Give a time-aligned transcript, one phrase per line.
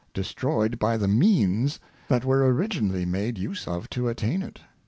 [0.15, 4.61] destroyed by the Means that were originally made use ofto attain it.